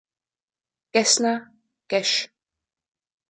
[0.93, 1.45] Gessner,
[1.87, 2.31] gesch.